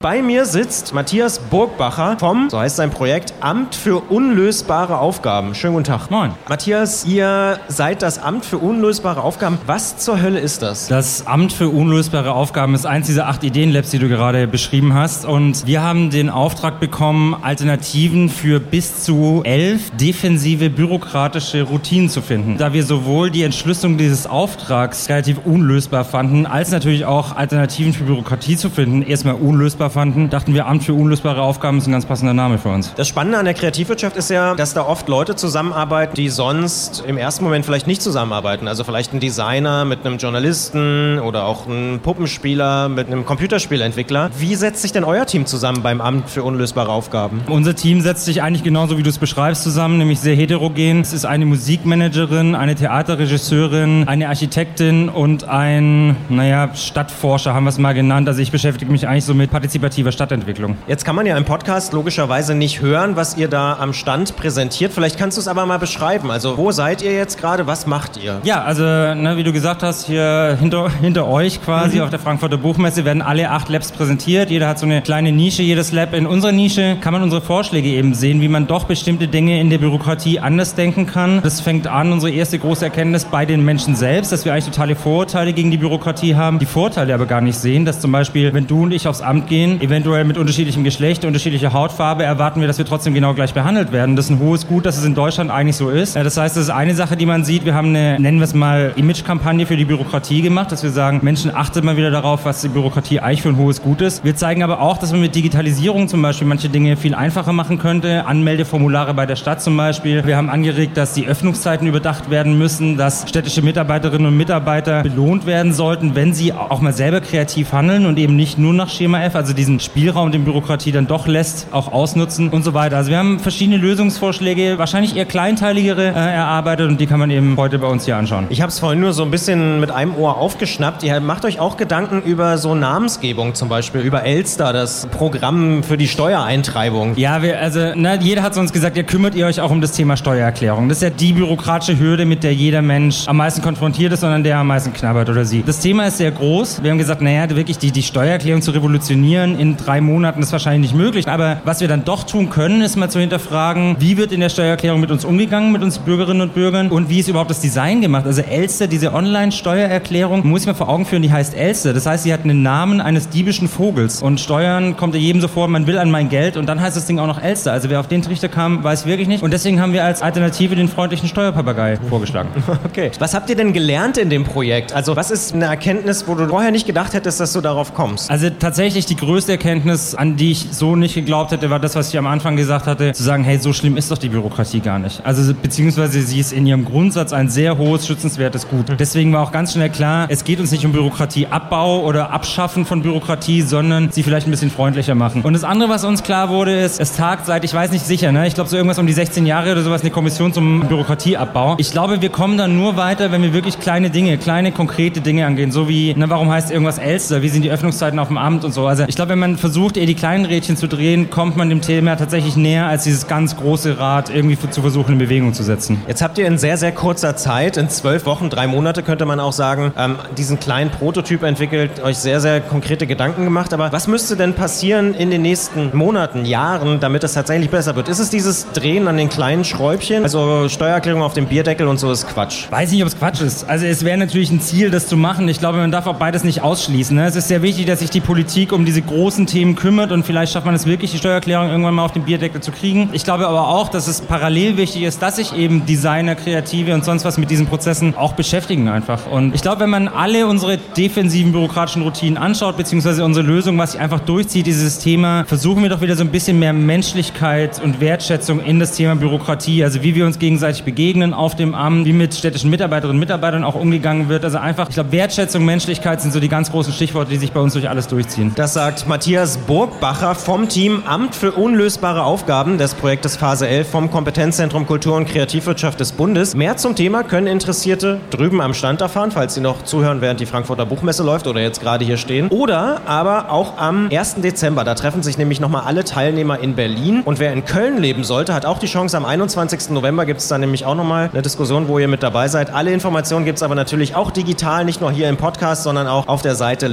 Bei 0.00 0.22
mir 0.22 0.44
sitzt 0.46 0.94
Matthias 0.94 1.40
Burgbacher 1.40 2.18
vom, 2.20 2.48
so 2.50 2.60
heißt 2.60 2.76
sein 2.76 2.90
Projekt, 2.90 3.34
Amt 3.40 3.74
für 3.74 3.98
unlösbare 3.98 4.96
Aufgaben. 4.98 5.56
Schönen 5.56 5.74
guten 5.74 5.86
Tag. 5.86 6.08
Moin. 6.08 6.30
Matthias, 6.48 7.04
ihr 7.04 7.58
seid 7.66 8.02
das 8.02 8.20
Amt 8.20 8.44
für 8.44 8.58
unlösbare 8.58 9.20
Aufgaben. 9.20 9.58
Was 9.66 9.96
zur 9.96 10.22
Hölle 10.22 10.38
ist 10.38 10.62
das? 10.62 10.86
Das 10.86 11.26
Amt 11.26 11.52
für 11.52 11.68
unlösbare 11.68 12.30
Aufgaben 12.30 12.76
ist 12.76 12.86
eins 12.86 13.08
dieser 13.08 13.26
acht 13.26 13.42
Ideenlabs, 13.42 13.90
die 13.90 13.98
du 13.98 14.08
gerade 14.08 14.46
beschrieben 14.46 14.94
hast. 14.94 15.24
Und 15.24 15.66
wir 15.66 15.82
haben 15.82 16.10
den 16.10 16.30
Auftrag 16.30 16.78
bekommen, 16.78 17.34
Alternativen 17.34 18.28
für 18.28 18.60
bis 18.60 19.02
zu 19.02 19.40
elf 19.42 19.90
defensive 19.96 20.70
bürokratische 20.70 21.62
Routinen 21.62 22.08
zu 22.08 22.22
finden. 22.22 22.56
Da 22.56 22.72
wir 22.72 22.84
sowohl 22.84 23.32
die 23.32 23.42
Entschlüsselung 23.42 23.98
dieses 23.98 24.28
Auftrags 24.28 25.08
relativ 25.08 25.38
unlösbar 25.44 26.04
fanden, 26.04 26.46
als 26.46 26.70
natürlich 26.70 27.04
auch 27.04 27.34
Alternativen 27.34 27.92
für 27.92 28.04
Bürokratie 28.04 28.56
zu 28.56 28.70
finden, 28.70 29.02
erstmal 29.02 29.34
unlösbar 29.34 29.87
fanden, 29.90 30.30
dachten 30.30 30.54
wir, 30.54 30.66
Amt 30.66 30.84
für 30.84 30.94
unlösbare 30.94 31.42
Aufgaben 31.42 31.78
ist 31.78 31.86
ein 31.86 31.92
ganz 31.92 32.06
passender 32.06 32.34
Name 32.34 32.58
für 32.58 32.68
uns. 32.68 32.92
Das 32.94 33.08
Spannende 33.08 33.38
an 33.38 33.44
der 33.44 33.54
Kreativwirtschaft 33.54 34.16
ist 34.16 34.30
ja, 34.30 34.54
dass 34.54 34.74
da 34.74 34.82
oft 34.82 35.08
Leute 35.08 35.36
zusammenarbeiten, 35.36 36.14
die 36.14 36.28
sonst 36.28 37.04
im 37.06 37.16
ersten 37.16 37.44
Moment 37.44 37.64
vielleicht 37.64 37.86
nicht 37.86 38.02
zusammenarbeiten. 38.02 38.68
Also 38.68 38.84
vielleicht 38.84 39.12
ein 39.12 39.20
Designer 39.20 39.84
mit 39.84 40.04
einem 40.04 40.18
Journalisten 40.18 41.18
oder 41.18 41.44
auch 41.44 41.66
ein 41.66 42.00
Puppenspieler 42.02 42.88
mit 42.88 43.06
einem 43.06 43.24
Computerspielentwickler. 43.24 44.30
Wie 44.38 44.54
setzt 44.54 44.82
sich 44.82 44.92
denn 44.92 45.04
euer 45.04 45.26
Team 45.26 45.46
zusammen 45.46 45.82
beim 45.82 46.00
Amt 46.00 46.30
für 46.30 46.42
unlösbare 46.42 46.90
Aufgaben? 46.90 47.42
Unser 47.48 47.74
Team 47.74 48.00
setzt 48.00 48.24
sich 48.24 48.42
eigentlich 48.42 48.64
genauso, 48.64 48.98
wie 48.98 49.02
du 49.02 49.10
es 49.10 49.18
beschreibst, 49.18 49.62
zusammen, 49.62 49.98
nämlich 49.98 50.20
sehr 50.20 50.34
heterogen. 50.34 51.00
Es 51.00 51.12
ist 51.12 51.24
eine 51.24 51.46
Musikmanagerin, 51.46 52.54
eine 52.54 52.74
Theaterregisseurin, 52.74 54.06
eine 54.06 54.28
Architektin 54.28 55.08
und 55.08 55.48
ein, 55.48 56.16
naja, 56.28 56.74
Stadtforscher 56.74 57.54
haben 57.54 57.64
wir 57.64 57.70
es 57.70 57.78
mal 57.78 57.94
genannt. 57.94 58.28
Also 58.28 58.40
ich 58.40 58.50
beschäftige 58.50 58.90
mich 58.90 59.06
eigentlich 59.06 59.24
so 59.24 59.34
mit 59.34 59.50
partizipativer 59.78 60.12
Stadtentwicklung. 60.12 60.76
Jetzt 60.86 61.04
kann 61.04 61.16
man 61.16 61.26
ja 61.26 61.36
im 61.36 61.44
Podcast 61.44 61.92
logischerweise 61.92 62.54
nicht 62.54 62.80
hören, 62.80 63.16
was 63.16 63.36
ihr 63.36 63.48
da 63.48 63.76
am 63.78 63.92
Stand 63.92 64.36
präsentiert. 64.36 64.92
Vielleicht 64.92 65.18
kannst 65.18 65.36
du 65.36 65.40
es 65.40 65.48
aber 65.48 65.66
mal 65.66 65.78
beschreiben. 65.78 66.30
Also 66.30 66.56
wo 66.56 66.72
seid 66.72 67.02
ihr 67.02 67.12
jetzt 67.12 67.38
gerade? 67.38 67.66
Was 67.66 67.86
macht 67.86 68.16
ihr? 68.22 68.40
Ja, 68.44 68.62
also 68.62 68.82
ne, 68.82 69.34
wie 69.36 69.44
du 69.44 69.52
gesagt 69.52 69.82
hast, 69.82 70.06
hier 70.06 70.56
hinter, 70.60 70.90
hinter 71.00 71.26
euch 71.26 71.62
quasi 71.62 71.96
mhm. 71.96 72.04
auf 72.04 72.10
der 72.10 72.18
Frankfurter 72.18 72.56
Buchmesse 72.56 73.04
werden 73.04 73.22
alle 73.22 73.50
acht 73.50 73.68
Labs 73.68 73.92
präsentiert. 73.92 74.50
Jeder 74.50 74.68
hat 74.68 74.78
so 74.78 74.86
eine 74.86 75.02
kleine 75.02 75.32
Nische, 75.32 75.62
jedes 75.62 75.92
Lab. 75.92 76.14
In 76.14 76.26
unserer 76.26 76.52
Nische 76.52 76.96
kann 77.00 77.12
man 77.12 77.22
unsere 77.22 77.40
Vorschläge 77.40 77.88
eben 77.88 78.14
sehen, 78.14 78.40
wie 78.40 78.48
man 78.48 78.66
doch 78.66 78.84
bestimmte 78.84 79.28
Dinge 79.28 79.60
in 79.60 79.70
der 79.70 79.78
Bürokratie 79.78 80.40
anders 80.40 80.74
denken 80.74 81.06
kann. 81.06 81.40
Das 81.42 81.60
fängt 81.60 81.86
an, 81.86 82.12
unsere 82.12 82.32
erste 82.32 82.58
große 82.58 82.84
Erkenntnis 82.84 83.24
bei 83.24 83.46
den 83.46 83.64
Menschen 83.64 83.96
selbst, 83.96 84.32
dass 84.32 84.44
wir 84.44 84.52
eigentlich 84.52 84.66
totale 84.66 84.96
Vorurteile 84.96 85.52
gegen 85.52 85.70
die 85.70 85.76
Bürokratie 85.76 86.34
haben, 86.34 86.58
die 86.58 86.66
Vorteile 86.66 87.14
aber 87.14 87.26
gar 87.26 87.40
nicht 87.40 87.58
sehen, 87.58 87.84
dass 87.84 88.00
zum 88.00 88.12
Beispiel, 88.12 88.52
wenn 88.54 88.66
du 88.66 88.82
und 88.82 88.92
ich 88.92 89.08
aufs 89.08 89.20
Amt 89.20 89.48
gehen, 89.48 89.67
eventuell 89.80 90.24
mit 90.24 90.38
unterschiedlichem 90.38 90.84
Geschlecht, 90.84 91.24
unterschiedlicher 91.24 91.72
Hautfarbe, 91.72 92.24
erwarten 92.24 92.60
wir, 92.60 92.66
dass 92.66 92.78
wir 92.78 92.84
trotzdem 92.84 93.14
genau 93.14 93.34
gleich 93.34 93.54
behandelt 93.54 93.92
werden. 93.92 94.16
Das 94.16 94.26
ist 94.26 94.30
ein 94.30 94.40
hohes 94.40 94.66
Gut, 94.66 94.86
dass 94.86 94.96
es 94.96 95.04
in 95.04 95.14
Deutschland 95.14 95.50
eigentlich 95.50 95.76
so 95.76 95.90
ist. 95.90 96.16
Das 96.16 96.36
heißt, 96.36 96.56
das 96.56 96.64
ist 96.64 96.70
eine 96.70 96.94
Sache, 96.94 97.16
die 97.16 97.26
man 97.26 97.44
sieht. 97.44 97.64
Wir 97.64 97.74
haben 97.74 97.88
eine, 97.88 98.18
nennen 98.18 98.38
wir 98.38 98.44
es 98.44 98.54
mal, 98.54 98.92
Image-Kampagne 98.96 99.66
für 99.66 99.76
die 99.76 99.84
Bürokratie 99.84 100.42
gemacht, 100.42 100.72
dass 100.72 100.82
wir 100.82 100.90
sagen, 100.90 101.20
Menschen 101.22 101.54
achtet 101.54 101.84
mal 101.84 101.96
wieder 101.96 102.10
darauf, 102.10 102.44
was 102.44 102.60
die 102.62 102.68
Bürokratie 102.68 103.20
eigentlich 103.20 103.42
für 103.42 103.50
ein 103.50 103.56
hohes 103.56 103.82
Gut 103.82 104.00
ist. 104.00 104.24
Wir 104.24 104.36
zeigen 104.36 104.62
aber 104.62 104.80
auch, 104.80 104.98
dass 104.98 105.12
man 105.12 105.20
mit 105.20 105.34
Digitalisierung 105.34 106.08
zum 106.08 106.22
Beispiel 106.22 106.46
manche 106.46 106.68
Dinge 106.68 106.96
viel 106.96 107.14
einfacher 107.14 107.52
machen 107.52 107.78
könnte. 107.78 108.26
Anmeldeformulare 108.26 109.14
bei 109.14 109.26
der 109.26 109.36
Stadt 109.36 109.62
zum 109.62 109.76
Beispiel. 109.76 110.24
Wir 110.26 110.36
haben 110.36 110.48
angeregt, 110.50 110.96
dass 110.96 111.14
die 111.14 111.26
Öffnungszeiten 111.26 111.86
überdacht 111.86 112.30
werden 112.30 112.58
müssen, 112.58 112.96
dass 112.96 113.28
städtische 113.28 113.62
Mitarbeiterinnen 113.62 114.26
und 114.26 114.36
Mitarbeiter 114.36 115.02
belohnt 115.02 115.46
werden 115.46 115.72
sollten, 115.72 116.14
wenn 116.14 116.32
sie 116.32 116.52
auch 116.52 116.80
mal 116.80 116.92
selber 116.92 117.20
kreativ 117.20 117.72
handeln 117.72 118.06
und 118.06 118.18
eben 118.18 118.36
nicht 118.36 118.58
nur 118.58 118.72
nach 118.72 118.88
Schema 118.88 119.22
F, 119.22 119.34
also 119.34 119.52
diesen 119.58 119.80
Spielraum, 119.80 120.32
den 120.32 120.44
Bürokratie 120.44 120.92
dann 120.92 121.06
doch 121.06 121.26
lässt, 121.26 121.66
auch 121.72 121.92
ausnutzen 121.92 122.48
und 122.48 122.62
so 122.62 122.72
weiter. 122.74 122.96
Also 122.96 123.10
wir 123.10 123.18
haben 123.18 123.38
verschiedene 123.40 123.76
Lösungsvorschläge, 123.76 124.78
wahrscheinlich 124.78 125.16
eher 125.16 125.26
kleinteiligere, 125.26 126.14
äh, 126.14 126.34
erarbeitet 126.34 126.88
und 126.88 127.00
die 127.00 127.06
kann 127.06 127.18
man 127.18 127.30
eben 127.30 127.56
heute 127.56 127.78
bei 127.78 127.88
uns 127.88 128.04
hier 128.04 128.16
anschauen. 128.16 128.46
Ich 128.48 128.62
habe 128.62 128.70
es 128.70 128.78
vorhin 128.78 129.00
nur 129.00 129.12
so 129.12 129.24
ein 129.24 129.30
bisschen 129.30 129.80
mit 129.80 129.90
einem 129.90 130.14
Ohr 130.14 130.38
aufgeschnappt. 130.38 131.02
Ihr 131.02 131.20
macht 131.20 131.44
euch 131.44 131.60
auch 131.60 131.76
Gedanken 131.76 132.22
über 132.22 132.56
so 132.56 132.74
Namensgebung 132.74 133.54
zum 133.54 133.68
Beispiel, 133.68 134.00
über 134.00 134.22
Elster, 134.22 134.72
das 134.72 135.06
Programm 135.06 135.82
für 135.82 135.96
die 135.96 136.08
Steuereintreibung. 136.08 137.16
Ja, 137.16 137.42
wir, 137.42 137.60
also 137.60 137.92
na, 137.94 138.14
jeder 138.14 138.42
hat 138.42 138.56
uns 138.56 138.72
gesagt, 138.72 138.96
ihr 138.96 139.04
kümmert 139.04 139.34
ihr 139.34 139.46
euch 139.46 139.60
auch 139.60 139.70
um 139.70 139.80
das 139.80 139.92
Thema 139.92 140.16
Steuererklärung. 140.16 140.88
Das 140.88 140.98
ist 140.98 141.02
ja 141.02 141.10
die 141.10 141.32
bürokratische 141.32 141.98
Hürde, 141.98 142.24
mit 142.24 142.44
der 142.44 142.54
jeder 142.54 142.82
Mensch 142.82 143.26
am 143.26 143.36
meisten 143.36 143.60
konfrontiert 143.60 144.12
ist, 144.12 144.20
sondern 144.20 144.44
der 144.44 144.58
am 144.58 144.68
meisten 144.68 144.92
knabbert 144.92 145.28
oder 145.28 145.44
sie. 145.44 145.62
Das 145.66 145.80
Thema 145.80 146.06
ist 146.06 146.18
sehr 146.18 146.30
groß. 146.30 146.82
Wir 146.82 146.90
haben 146.90 146.98
gesagt, 146.98 147.20
naja, 147.22 147.48
wirklich 147.50 147.78
die, 147.78 147.90
die 147.90 148.02
Steuererklärung 148.02 148.62
zu 148.62 148.70
revolutionieren 148.70 149.47
in 149.56 149.76
drei 149.76 150.00
Monaten 150.00 150.42
ist 150.42 150.52
wahrscheinlich 150.52 150.92
nicht 150.92 151.00
möglich. 151.00 151.28
Aber 151.28 151.60
was 151.64 151.80
wir 151.80 151.88
dann 151.88 152.04
doch 152.04 152.24
tun 152.24 152.50
können, 152.50 152.80
ist 152.80 152.96
mal 152.96 153.08
zu 153.08 153.20
hinterfragen, 153.20 153.96
wie 153.98 154.16
wird 154.16 154.32
in 154.32 154.40
der 154.40 154.48
Steuererklärung 154.48 155.00
mit 155.00 155.10
uns 155.10 155.24
umgegangen, 155.24 155.72
mit 155.72 155.82
uns 155.82 155.98
Bürgerinnen 155.98 156.40
und 156.40 156.54
Bürgern 156.54 156.90
und 156.90 157.08
wie 157.08 157.20
ist 157.20 157.28
überhaupt 157.28 157.50
das 157.50 157.60
Design 157.60 158.00
gemacht. 158.00 158.26
Also 158.26 158.42
Elster, 158.42 158.86
diese 158.86 159.12
Online-Steuererklärung, 159.12 160.46
muss 160.46 160.62
ich 160.62 160.66
mir 160.66 160.74
vor 160.74 160.88
Augen 160.88 161.06
führen, 161.06 161.22
die 161.22 161.32
heißt 161.32 161.54
Elster. 161.54 161.92
Das 161.92 162.06
heißt, 162.06 162.24
sie 162.24 162.32
hat 162.32 162.44
einen 162.44 162.62
Namen 162.62 163.00
eines 163.00 163.28
diebischen 163.28 163.68
Vogels. 163.68 164.22
Und 164.22 164.40
Steuern 164.40 164.96
kommt 164.96 165.14
ja 165.14 165.20
jedem 165.20 165.40
so 165.40 165.48
vor, 165.48 165.68
man 165.68 165.86
will 165.86 165.98
an 165.98 166.10
mein 166.10 166.28
Geld 166.28 166.56
und 166.56 166.66
dann 166.66 166.80
heißt 166.80 166.96
das 166.96 167.06
Ding 167.06 167.18
auch 167.18 167.26
noch 167.26 167.42
Elster. 167.42 167.72
Also 167.72 167.90
wer 167.90 168.00
auf 168.00 168.08
den 168.08 168.22
Trichter 168.22 168.48
kam, 168.48 168.82
weiß 168.82 169.06
wirklich 169.06 169.28
nicht. 169.28 169.42
Und 169.42 169.52
deswegen 169.52 169.80
haben 169.80 169.92
wir 169.92 170.04
als 170.04 170.22
Alternative 170.22 170.74
den 170.76 170.88
freundlichen 170.88 171.28
Steuerpapagei 171.28 171.98
vorgeschlagen. 172.08 172.48
Okay. 172.84 173.10
Was 173.18 173.34
habt 173.34 173.50
ihr 173.50 173.56
denn 173.56 173.72
gelernt 173.72 174.18
in 174.18 174.30
dem 174.30 174.44
Projekt? 174.44 174.92
Also 174.92 175.16
was 175.16 175.30
ist 175.30 175.54
eine 175.54 175.66
Erkenntnis, 175.66 176.26
wo 176.26 176.34
du 176.34 176.48
vorher 176.48 176.70
nicht 176.70 176.86
gedacht 176.86 177.14
hättest, 177.14 177.40
dass 177.40 177.52
du 177.52 177.60
darauf 177.60 177.94
kommst? 177.94 178.30
Also 178.30 178.50
tatsächlich 178.50 179.06
die 179.06 179.16
größte 179.16 179.37
Erkenntnis, 179.46 180.14
an 180.14 180.36
die 180.36 180.52
ich 180.52 180.68
so 180.70 180.96
nicht 180.96 181.14
geglaubt 181.14 181.52
hätte, 181.52 181.68
war 181.68 181.78
das, 181.78 181.94
was 181.94 182.08
ich 182.08 182.18
am 182.18 182.26
Anfang 182.26 182.56
gesagt 182.56 182.86
hatte, 182.86 183.12
zu 183.12 183.22
sagen, 183.22 183.44
hey, 183.44 183.58
so 183.58 183.74
schlimm 183.74 183.98
ist 183.98 184.10
doch 184.10 184.16
die 184.16 184.30
Bürokratie 184.30 184.80
gar 184.80 184.98
nicht. 184.98 185.20
Also 185.24 185.52
beziehungsweise 185.52 186.22
sie 186.22 186.40
ist 186.40 186.52
in 186.52 186.66
ihrem 186.66 186.86
Grundsatz 186.86 187.34
ein 187.34 187.50
sehr 187.50 187.76
hohes, 187.76 188.06
schützenswertes 188.06 188.68
Gut. 188.68 188.86
Deswegen 188.98 189.32
war 189.34 189.42
auch 189.42 189.52
ganz 189.52 189.74
schnell 189.74 189.90
klar, 189.90 190.26
es 190.30 190.44
geht 190.44 190.60
uns 190.60 190.72
nicht 190.72 190.86
um 190.86 190.92
Bürokratieabbau 190.92 192.00
oder 192.04 192.30
Abschaffen 192.30 192.86
von 192.86 193.02
Bürokratie, 193.02 193.60
sondern 193.60 194.10
sie 194.10 194.22
vielleicht 194.22 194.46
ein 194.46 194.50
bisschen 194.50 194.70
freundlicher 194.70 195.14
machen. 195.14 195.42
Und 195.42 195.52
das 195.52 195.64
andere, 195.64 195.90
was 195.90 196.04
uns 196.04 196.22
klar 196.22 196.48
wurde, 196.48 196.80
ist, 196.80 196.98
es 197.00 197.12
tagt 197.12 197.44
seit, 197.44 197.64
ich 197.64 197.74
weiß 197.74 197.92
nicht 197.92 198.06
sicher, 198.06 198.32
ne, 198.32 198.46
ich 198.46 198.54
glaube 198.54 198.70
so 198.70 198.76
irgendwas 198.76 198.98
um 198.98 199.06
die 199.06 199.12
16 199.12 199.44
Jahre 199.44 199.72
oder 199.72 199.82
sowas, 199.82 200.00
eine 200.00 200.10
Kommission 200.10 200.52
zum 200.52 200.80
Bürokratieabbau. 200.88 201.76
Ich 201.78 201.92
glaube, 201.92 202.22
wir 202.22 202.30
kommen 202.30 202.56
dann 202.56 202.76
nur 202.76 202.96
weiter, 202.96 203.30
wenn 203.32 203.42
wir 203.42 203.52
wirklich 203.52 203.78
kleine 203.78 204.10
Dinge, 204.10 204.38
kleine 204.38 204.72
konkrete 204.72 205.20
Dinge 205.20 205.46
angehen, 205.46 205.70
so 205.70 205.88
wie, 205.88 206.14
na, 206.16 206.30
warum 206.30 206.50
heißt 206.50 206.70
irgendwas 206.70 206.98
Elster, 206.98 207.42
wie 207.42 207.48
sind 207.48 207.62
die 207.62 207.70
Öffnungszeiten 207.70 208.18
auf 208.18 208.28
dem 208.28 208.38
Amt 208.38 208.64
und 208.64 208.72
so. 208.72 208.86
Also 208.86 209.04
ich 209.06 209.16
glaube, 209.16 209.27
wenn 209.28 209.38
man 209.38 209.56
versucht, 209.56 209.96
eher 209.96 210.06
die 210.06 210.14
kleinen 210.14 210.44
Rädchen 210.44 210.76
zu 210.76 210.86
drehen, 210.86 211.30
kommt 211.30 211.56
man 211.56 211.68
dem 211.68 211.80
Thema 211.80 212.16
tatsächlich 212.16 212.56
näher, 212.56 212.86
als 212.86 213.04
dieses 213.04 213.26
ganz 213.26 213.56
große 213.56 213.98
Rad 213.98 214.30
irgendwie 214.30 214.58
zu 214.70 214.80
versuchen, 214.80 215.12
in 215.12 215.18
Bewegung 215.18 215.54
zu 215.54 215.62
setzen. 215.62 216.02
Jetzt 216.06 216.22
habt 216.22 216.38
ihr 216.38 216.46
in 216.46 216.58
sehr, 216.58 216.76
sehr 216.76 216.92
kurzer 216.92 217.36
Zeit, 217.36 217.76
in 217.76 217.88
zwölf 217.88 218.26
Wochen, 218.26 218.50
drei 218.50 218.66
Monate 218.66 219.02
könnte 219.02 219.26
man 219.26 219.40
auch 219.40 219.52
sagen, 219.52 219.92
ähm, 219.96 220.16
diesen 220.36 220.60
kleinen 220.60 220.90
Prototyp 220.90 221.42
entwickelt, 221.42 222.02
euch 222.02 222.18
sehr, 222.18 222.40
sehr 222.40 222.60
konkrete 222.60 223.06
Gedanken 223.06 223.44
gemacht. 223.44 223.72
Aber 223.72 223.92
was 223.92 224.06
müsste 224.06 224.36
denn 224.36 224.54
passieren 224.54 225.14
in 225.14 225.30
den 225.30 225.42
nächsten 225.42 225.96
Monaten, 225.96 226.44
Jahren, 226.44 227.00
damit 227.00 227.24
es 227.24 227.34
tatsächlich 227.34 227.70
besser 227.70 227.96
wird? 227.96 228.08
Ist 228.08 228.18
es 228.18 228.30
dieses 228.30 228.70
Drehen 228.72 229.08
an 229.08 229.16
den 229.16 229.28
kleinen 229.28 229.64
Schräubchen? 229.64 230.22
Also 230.22 230.68
Steuererklärung 230.68 231.22
auf 231.22 231.34
dem 231.34 231.46
Bierdeckel 231.46 231.86
und 231.86 231.98
so 231.98 232.10
ist 232.10 232.26
Quatsch. 232.28 232.70
Weiß 232.70 232.90
nicht, 232.90 233.02
ob 233.02 233.08
es 233.08 233.18
Quatsch 233.18 233.40
ist. 233.40 233.68
Also 233.68 233.86
es 233.86 234.04
wäre 234.04 234.18
natürlich 234.18 234.50
ein 234.50 234.60
Ziel, 234.60 234.90
das 234.90 235.08
zu 235.08 235.16
machen. 235.16 235.48
Ich 235.48 235.58
glaube, 235.58 235.78
man 235.78 235.90
darf 235.90 236.06
auch 236.06 236.16
beides 236.16 236.44
nicht 236.44 236.62
ausschließen. 236.62 237.16
Ne? 237.16 237.26
Es 237.26 237.36
ist 237.36 237.48
sehr 237.48 237.62
wichtig, 237.62 237.86
dass 237.86 238.00
sich 238.00 238.10
die 238.10 238.20
Politik 238.20 238.72
um 238.72 238.84
diese 238.84 239.02
großen 239.08 239.46
Themen 239.46 239.74
kümmert 239.74 240.12
und 240.12 240.24
vielleicht 240.24 240.52
schafft 240.52 240.66
man 240.66 240.74
es 240.74 240.86
wirklich, 240.86 241.10
die 241.10 241.18
Steuererklärung 241.18 241.68
irgendwann 241.68 241.94
mal 241.94 242.04
auf 242.04 242.12
den 242.12 242.22
Bierdeckel 242.22 242.60
zu 242.60 242.70
kriegen. 242.70 243.10
Ich 243.12 243.24
glaube 243.24 243.48
aber 243.48 243.68
auch, 243.68 243.88
dass 243.88 244.06
es 244.06 244.20
parallel 244.20 244.76
wichtig 244.76 245.02
ist, 245.02 245.20
dass 245.22 245.36
sich 245.36 245.56
eben 245.56 245.86
Designer, 245.86 246.34
Kreative 246.34 246.94
und 246.94 247.04
sonst 247.04 247.24
was 247.24 247.38
mit 247.38 247.50
diesen 247.50 247.66
Prozessen 247.66 248.14
auch 248.16 248.34
beschäftigen 248.34 248.88
einfach. 248.88 249.26
Und 249.26 249.54
ich 249.54 249.62
glaube, 249.62 249.80
wenn 249.80 249.90
man 249.90 250.08
alle 250.08 250.46
unsere 250.46 250.78
defensiven 250.78 251.52
bürokratischen 251.52 252.02
Routinen 252.02 252.38
anschaut, 252.38 252.76
beziehungsweise 252.76 253.24
unsere 253.24 253.46
Lösung, 253.46 253.78
was 253.78 253.92
sich 253.92 254.00
einfach 254.00 254.20
durchzieht, 254.20 254.66
dieses 254.66 254.98
Thema, 254.98 255.44
versuchen 255.46 255.82
wir 255.82 255.90
doch 255.90 256.00
wieder 256.00 256.16
so 256.16 256.22
ein 256.22 256.30
bisschen 256.30 256.58
mehr 256.58 256.72
Menschlichkeit 256.72 257.82
und 257.82 258.00
Wertschätzung 258.00 258.60
in 258.60 258.78
das 258.78 258.92
Thema 258.92 259.16
Bürokratie, 259.16 259.82
also 259.84 260.02
wie 260.02 260.14
wir 260.14 260.26
uns 260.26 260.38
gegenseitig 260.38 260.84
begegnen 260.84 261.34
auf 261.34 261.56
dem 261.56 261.74
Amt, 261.74 262.04
wie 262.04 262.12
mit 262.12 262.34
städtischen 262.34 262.70
Mitarbeiterinnen 262.70 263.16
und 263.16 263.20
Mitarbeitern 263.20 263.64
auch 263.64 263.74
umgegangen 263.74 264.28
wird. 264.28 264.44
Also 264.44 264.58
einfach, 264.58 264.88
ich 264.88 264.94
glaube, 264.94 265.12
Wertschätzung, 265.12 265.64
Menschlichkeit 265.64 266.20
sind 266.20 266.32
so 266.32 266.40
die 266.40 266.48
ganz 266.48 266.70
großen 266.70 266.92
Stichworte, 266.92 267.30
die 267.30 267.38
sich 267.38 267.52
bei 267.52 267.60
uns 267.60 267.72
durch 267.72 267.88
alles 267.88 268.08
durchziehen. 268.08 268.52
Das 268.54 268.74
sagt 268.74 268.97
hat 268.98 269.06
Matthias 269.06 269.58
Burgbacher 269.58 270.34
vom 270.34 270.68
Team 270.68 271.02
Amt 271.06 271.34
für 271.34 271.52
unlösbare 271.52 272.22
Aufgaben 272.22 272.78
des 272.78 272.94
Projektes 272.94 273.36
Phase 273.36 273.68
11 273.68 273.88
vom 273.88 274.10
Kompetenzzentrum 274.10 274.86
Kultur 274.86 275.14
und 275.14 275.28
Kreativwirtschaft 275.28 276.00
des 276.00 276.12
Bundes. 276.12 276.56
Mehr 276.56 276.76
zum 276.76 276.96
Thema 276.96 277.22
können 277.22 277.46
Interessierte 277.46 278.18
drüben 278.30 278.60
am 278.60 278.74
Stand 278.74 279.00
erfahren, 279.00 279.30
falls 279.30 279.54
sie 279.54 279.60
noch 279.60 279.84
zuhören, 279.84 280.20
während 280.20 280.40
die 280.40 280.46
Frankfurter 280.46 280.86
Buchmesse 280.86 281.22
läuft 281.22 281.46
oder 281.46 281.60
jetzt 281.60 281.80
gerade 281.80 282.04
hier 282.04 282.16
stehen. 282.16 282.48
Oder 282.48 283.02
aber 283.06 283.52
auch 283.52 283.78
am 283.78 284.08
1. 284.10 284.36
Dezember. 284.36 284.84
Da 284.84 284.94
treffen 284.94 285.22
sich 285.22 285.38
nämlich 285.38 285.60
nochmal 285.60 285.82
alle 285.84 286.02
Teilnehmer 286.02 286.58
in 286.58 286.74
Berlin. 286.74 287.22
Und 287.24 287.38
wer 287.38 287.52
in 287.52 287.64
Köln 287.64 287.98
leben 287.98 288.24
sollte, 288.24 288.54
hat 288.54 288.64
auch 288.66 288.78
die 288.78 288.86
Chance. 288.86 289.16
Am 289.16 289.24
21. 289.24 289.90
November 289.90 290.26
gibt 290.26 290.40
es 290.40 290.48
da 290.48 290.58
nämlich 290.58 290.86
auch 290.86 290.96
nochmal 290.96 291.30
eine 291.32 291.42
Diskussion, 291.42 291.88
wo 291.88 291.98
ihr 291.98 292.08
mit 292.08 292.22
dabei 292.22 292.48
seid. 292.48 292.72
Alle 292.72 292.92
Informationen 292.92 293.44
gibt 293.44 293.58
es 293.58 293.62
aber 293.62 293.74
natürlich 293.74 294.16
auch 294.16 294.30
digital, 294.30 294.84
nicht 294.84 295.00
nur 295.00 295.12
hier 295.12 295.28
im 295.28 295.36
Podcast, 295.36 295.84
sondern 295.84 296.08
auch 296.08 296.26
auf 296.26 296.42
der 296.42 296.56
Seite 296.56 296.88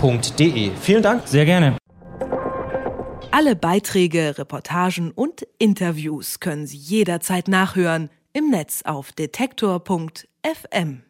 logbuch-phase-11.de. 0.00 0.70
Vielen 0.80 1.02
Dank. 1.02 1.26
Sehr 1.26 1.44
gerne. 1.44 1.76
Alle 3.30 3.56
Beiträge, 3.56 4.36
Reportagen 4.38 5.10
und 5.10 5.46
Interviews 5.58 6.40
können 6.40 6.66
Sie 6.66 6.76
jederzeit 6.76 7.48
nachhören 7.48 8.10
im 8.32 8.50
Netz 8.50 8.82
auf 8.84 9.12
detektor.fm. 9.12 11.02